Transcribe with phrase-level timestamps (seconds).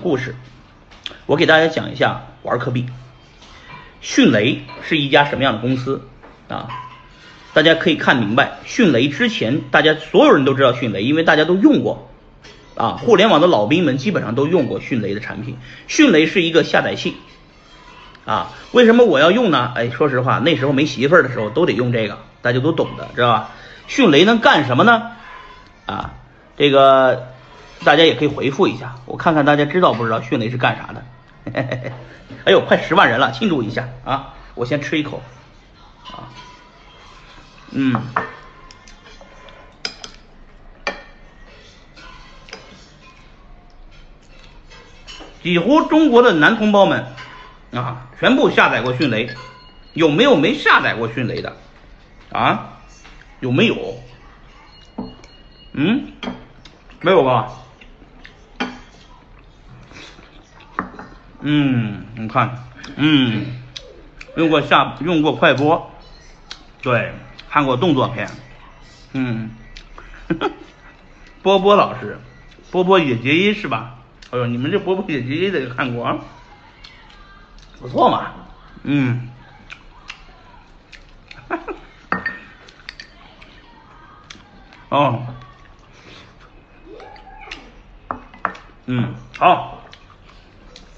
[0.00, 0.34] 故事，
[1.26, 2.86] 我给大家讲一下玩科比。
[4.00, 6.08] 迅雷是一家什么样的公司
[6.48, 6.68] 啊？
[7.52, 12.10] 大家可以看明白，迅雷之前大家所有人都知道迅雷，因为大家都用过
[12.76, 12.98] 啊。
[13.02, 15.58] 互联网的老兵们基本上都用过迅雷的产品。
[15.86, 17.16] 迅雷是一个下载器
[18.24, 18.52] 啊。
[18.72, 19.72] 为什么我要用呢？
[19.74, 23.50] 哎，说实话，那时候没媳妇儿的时候都得用这个，大家都懂的，知道吧？
[23.86, 25.12] 迅雷能干什么呢？
[25.84, 26.14] 啊，
[26.56, 27.28] 这个。
[27.84, 31.04] 大家也可以回复一下，我看看大家知道不知道迅雷是干啥的。
[32.44, 34.34] 哎呦，快十万人了，庆祝一下啊！
[34.54, 35.22] 我先吃一口
[36.04, 36.28] 啊，
[37.70, 38.00] 嗯，
[45.42, 47.04] 几乎中国的男同胞们
[47.72, 49.28] 啊，全部下载过迅雷，
[49.94, 51.56] 有没有没下载过迅雷的
[52.32, 52.78] 啊？
[53.40, 53.76] 有没有？
[55.72, 56.12] 嗯，
[57.00, 57.52] 没有吧？
[61.42, 62.64] 嗯，你看，
[62.96, 63.46] 嗯，
[64.36, 65.90] 用过下用过快播，
[66.82, 67.14] 对，
[67.50, 68.28] 看过动作片，
[69.14, 69.50] 嗯，
[71.42, 72.18] 波波老师，
[72.70, 73.96] 波波野结衣是吧？
[74.30, 76.18] 哎呦，你们这波波野结衣得看过啊，
[77.80, 78.32] 不错嘛，
[78.82, 79.28] 嗯，
[81.48, 82.22] 哈哈，
[84.90, 85.26] 哦，
[88.86, 89.79] 嗯，好。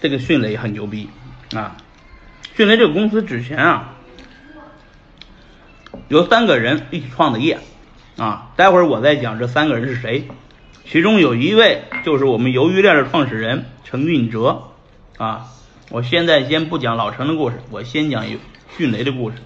[0.00, 1.08] 这个迅雷很牛逼
[1.52, 1.76] 啊！
[2.54, 3.94] 迅雷这个公司之前啊，
[6.06, 7.58] 有三个人一起创的业
[8.16, 8.52] 啊。
[8.54, 10.28] 待会儿我再讲这三个人是谁，
[10.84, 14.68] 其中有一位就是我们鱿鱼链的创始人陈运哲
[15.16, 15.46] 啊。
[15.90, 18.24] 我现在先不讲老陈的故事，我先讲
[18.76, 19.38] 迅雷的故事。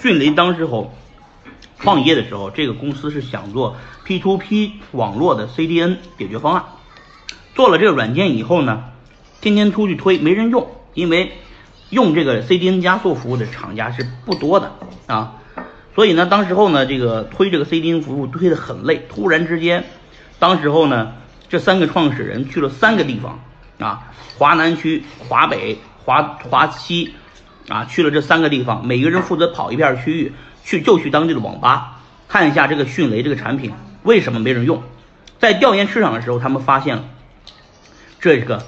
[0.00, 0.94] 迅雷当时候
[1.78, 6.64] 创业的时候，这个公司是想做 P to P 网络的 CDN 解决方案，
[7.56, 8.84] 做了这个软件以后呢。
[9.40, 11.32] 天天出去推没人用，因为
[11.88, 14.72] 用这个 CDN 加速服务的厂家是不多的
[15.06, 15.36] 啊，
[15.94, 19.06] 所以呢，当时候呢，这个推这个 CDN 服务推的很累。
[19.08, 19.84] 突然之间，
[20.38, 21.14] 当时候呢，
[21.48, 23.40] 这三个创始人去了三个地方
[23.78, 27.14] 啊，华南区、华北、华华西
[27.68, 30.32] 啊，去了这三个地方，每个人负责跑一片区域，
[30.64, 33.72] 去就去当地的网吧看一下这个迅雷这个产品
[34.02, 34.82] 为什么没人用。
[35.38, 37.04] 在调研市场的时候，他们发现了
[38.20, 38.62] 这个。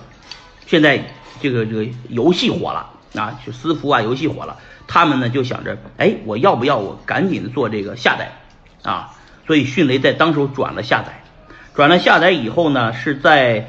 [0.73, 1.05] 现在
[1.43, 4.57] 这个这个游戏火了啊，就私服啊，游戏火了，
[4.87, 8.33] 他们呢就想着，哎，我要不要我赶紧做这个下载
[8.83, 9.15] 啊？
[9.47, 11.23] 所以迅雷在当时转了下载，
[11.75, 13.69] 转了下载以后呢，是在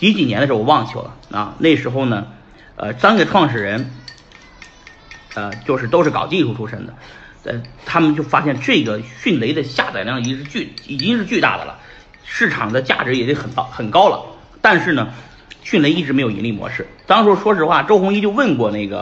[0.00, 1.54] 几几年的时候我忘记了啊。
[1.58, 2.26] 那时候呢，
[2.74, 3.92] 呃，三个创始人，
[5.34, 6.94] 呃，就是都是搞技术出身的，
[7.44, 11.78] 呃，他们就发现这个迅雷的下载量已经是巨，已经是巨大的了，
[12.24, 14.24] 市场的价值也得很高很高了，
[14.60, 15.12] 但是呢。
[15.62, 16.86] 迅雷一直没有盈利模式。
[17.06, 19.00] 当时说实话，周鸿祎就问过那个。